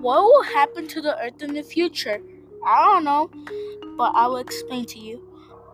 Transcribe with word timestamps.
what 0.00 0.22
will 0.22 0.42
happen 0.42 0.86
to 0.88 1.00
the 1.00 1.16
earth 1.18 1.42
in 1.42 1.54
the 1.54 1.62
future? 1.62 2.20
I 2.66 2.84
don't 2.86 3.04
know, 3.04 3.30
but 3.96 4.12
I 4.14 4.26
will 4.26 4.38
explain 4.38 4.84
to 4.86 4.98
you. 4.98 5.22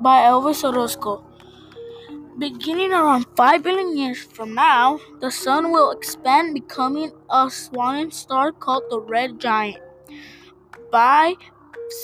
By 0.00 0.23
Elvis 0.23 0.64
Orozco. 0.64 1.25
Beginning 2.39 2.93
around 2.93 3.27
5 3.37 3.62
billion 3.64 3.96
years 3.96 4.23
from 4.23 4.55
now, 4.55 5.00
the 5.21 5.30
sun 5.32 5.73
will 5.73 5.91
expand, 5.91 6.55
becoming 6.55 7.11
a 7.29 7.50
swirling 7.50 8.11
star 8.12 8.52
called 8.52 8.84
the 8.89 9.00
red 9.00 9.41
giant. 9.41 9.79
By 10.91 11.34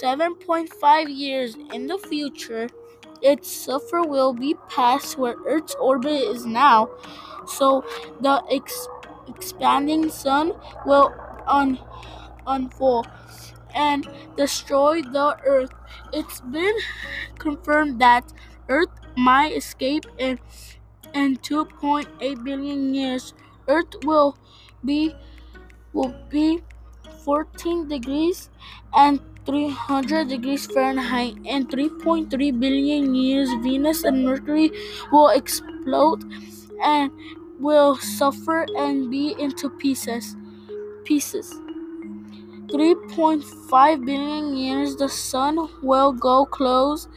7.5 0.00 1.08
years 1.08 1.56
in 1.72 1.86
the 1.86 1.98
future, 1.98 2.68
its 3.22 3.48
surface 3.50 4.06
will 4.06 4.32
be 4.32 4.54
past 4.68 5.16
where 5.18 5.36
Earth's 5.46 5.74
orbit 5.76 6.12
is 6.34 6.44
now, 6.46 6.88
so 7.46 7.84
the 8.20 8.42
ex- 8.50 8.88
expanding 9.28 10.10
sun 10.10 10.52
will 10.84 11.12
un- 11.46 11.78
unfold 12.46 13.06
and 13.74 14.08
destroy 14.36 15.02
the 15.02 15.36
Earth. 15.44 15.72
It's 16.12 16.40
been 16.40 16.74
confirmed 17.38 18.00
that 18.00 18.32
Earth 18.68 18.90
might 19.16 19.52
escape 19.52 20.04
in 20.18 20.38
in 21.14 21.36
2.8 21.38 22.44
billion 22.44 22.94
years. 22.94 23.34
Earth 23.68 23.94
will 24.04 24.36
be 24.84 25.14
will 25.92 26.14
be 26.28 26.60
14 27.24 27.88
degrees 27.88 28.50
and 28.94 29.20
300 29.46 30.28
degrees 30.28 30.66
Fahrenheit. 30.66 31.36
In 31.44 31.66
3.3 31.66 32.52
billion 32.52 33.14
years, 33.14 33.50
Venus 33.62 34.04
and 34.04 34.24
Mercury 34.24 34.70
will 35.12 35.28
explode 35.28 36.24
and 36.82 37.10
will 37.58 37.96
suffer 37.96 38.66
and 38.76 39.10
be 39.10 39.34
into 39.38 39.68
pieces. 39.70 40.36
Pieces. 41.04 41.54
3.5 42.70 44.04
billion 44.04 44.56
years, 44.56 44.96
the 44.96 45.08
sun 45.08 45.68
will 45.82 46.12
go 46.12 46.46
close 46.46 47.08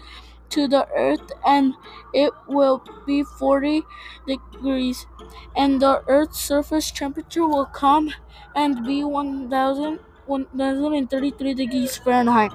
to 0.49 0.67
the 0.67 0.87
earth 0.95 1.31
and 1.45 1.73
it 2.13 2.33
will 2.47 2.83
be 3.05 3.23
40 3.23 3.83
degrees 4.27 5.07
and 5.55 5.81
the 5.81 6.03
earth's 6.07 6.39
surface 6.39 6.91
temperature 6.91 7.47
will 7.47 7.65
come 7.65 8.11
and 8.55 8.85
be 8.85 9.03
1000 9.03 9.99
1033 10.27 11.53
degrees 11.55 11.97
fahrenheit 11.97 12.51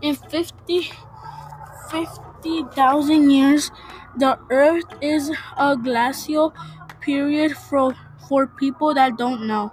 in 0.00 0.14
50 0.16 0.90
50,000 1.90 3.30
years 3.30 3.70
the 4.16 4.38
earth 4.50 4.84
is 5.00 5.30
a 5.58 5.76
glacial 5.76 6.54
period 7.00 7.56
for 7.56 7.94
for 8.28 8.46
people 8.46 8.94
that 8.94 9.16
don't 9.16 9.46
know 9.46 9.72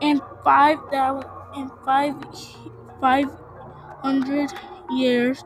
in 0.00 0.20
5000 0.44 1.30
in 1.56 1.70
5 1.84 2.14
500 3.00 4.50
years 4.90 5.44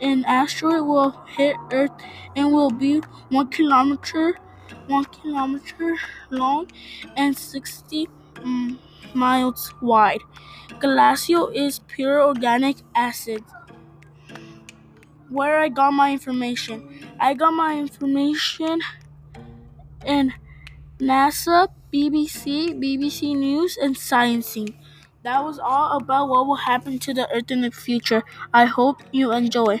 an 0.00 0.24
asteroid 0.26 0.86
will 0.86 1.10
hit 1.26 1.56
Earth 1.72 1.92
and 2.36 2.52
will 2.52 2.70
be 2.70 3.00
one 3.30 3.48
kilometer, 3.48 4.36
one 4.88 5.04
kilometer 5.06 5.96
long 6.30 6.68
and 7.16 7.36
60 7.36 8.08
mm, 8.36 8.78
miles 9.14 9.72
wide. 9.80 10.20
Glacial 10.80 11.48
is 11.48 11.80
pure 11.80 12.22
organic 12.22 12.76
acid. 12.94 13.44
Where 15.28 15.58
I 15.60 15.68
got 15.68 15.92
my 15.92 16.12
information? 16.12 17.08
I 17.20 17.34
got 17.34 17.52
my 17.52 17.76
information 17.78 18.80
in 20.04 20.32
NASA, 21.00 21.68
BBC, 21.92 22.74
BBC 22.74 23.34
News, 23.34 23.76
and 23.78 23.94
Sciencing. 23.96 24.74
That 25.22 25.42
was 25.42 25.58
all 25.58 25.96
about 25.96 26.28
what 26.28 26.46
will 26.46 26.56
happen 26.68 26.98
to 27.00 27.14
the 27.14 27.28
Earth 27.34 27.50
in 27.50 27.62
the 27.62 27.70
future. 27.70 28.22
I 28.52 28.66
hope 28.66 29.02
you 29.12 29.32
enjoy. 29.32 29.80